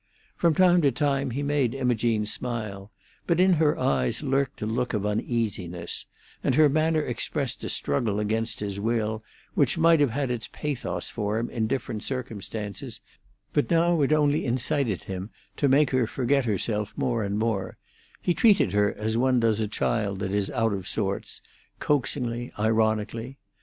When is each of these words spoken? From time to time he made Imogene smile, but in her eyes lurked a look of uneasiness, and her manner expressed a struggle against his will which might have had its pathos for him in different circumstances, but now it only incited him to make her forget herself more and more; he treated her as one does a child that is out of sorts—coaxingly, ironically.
From 0.35 0.55
time 0.55 0.81
to 0.81 0.91
time 0.91 1.29
he 1.29 1.43
made 1.43 1.75
Imogene 1.75 2.25
smile, 2.25 2.91
but 3.27 3.39
in 3.39 3.53
her 3.61 3.77
eyes 3.77 4.23
lurked 4.23 4.63
a 4.63 4.65
look 4.65 4.95
of 4.95 5.05
uneasiness, 5.05 6.07
and 6.43 6.55
her 6.55 6.67
manner 6.69 7.03
expressed 7.03 7.63
a 7.63 7.69
struggle 7.69 8.19
against 8.19 8.61
his 8.61 8.79
will 8.79 9.23
which 9.53 9.77
might 9.77 9.99
have 9.99 10.09
had 10.09 10.31
its 10.31 10.49
pathos 10.51 11.11
for 11.11 11.37
him 11.37 11.51
in 11.51 11.67
different 11.67 12.01
circumstances, 12.01 12.99
but 13.53 13.69
now 13.69 14.01
it 14.01 14.11
only 14.11 14.43
incited 14.43 15.03
him 15.03 15.29
to 15.57 15.69
make 15.69 15.91
her 15.91 16.07
forget 16.07 16.45
herself 16.45 16.93
more 16.97 17.23
and 17.23 17.37
more; 17.37 17.77
he 18.23 18.33
treated 18.33 18.73
her 18.73 18.91
as 18.95 19.17
one 19.17 19.39
does 19.39 19.59
a 19.59 19.67
child 19.67 20.17
that 20.17 20.33
is 20.33 20.49
out 20.49 20.73
of 20.73 20.87
sorts—coaxingly, 20.87 22.51
ironically. 22.57 23.37